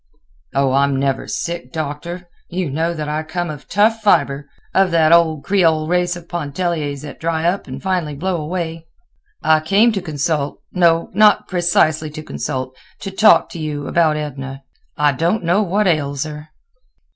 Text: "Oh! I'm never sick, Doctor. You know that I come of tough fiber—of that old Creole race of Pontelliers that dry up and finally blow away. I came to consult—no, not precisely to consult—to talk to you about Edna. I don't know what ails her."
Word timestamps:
"Oh! 0.55 0.71
I'm 0.71 0.95
never 0.97 1.27
sick, 1.27 1.71
Doctor. 1.71 2.27
You 2.49 2.71
know 2.71 2.91
that 2.95 3.07
I 3.07 3.21
come 3.21 3.51
of 3.51 3.69
tough 3.69 4.01
fiber—of 4.01 4.89
that 4.89 5.11
old 5.13 5.43
Creole 5.43 5.87
race 5.87 6.15
of 6.15 6.27
Pontelliers 6.27 7.03
that 7.03 7.19
dry 7.19 7.45
up 7.47 7.67
and 7.67 7.83
finally 7.83 8.15
blow 8.15 8.41
away. 8.41 8.87
I 9.43 9.59
came 9.59 9.91
to 9.91 10.01
consult—no, 10.01 11.11
not 11.13 11.47
precisely 11.47 12.09
to 12.09 12.23
consult—to 12.23 13.11
talk 13.11 13.49
to 13.49 13.59
you 13.59 13.85
about 13.85 14.17
Edna. 14.17 14.63
I 14.97 15.11
don't 15.11 15.43
know 15.43 15.61
what 15.61 15.85
ails 15.85 16.23
her." 16.23 16.49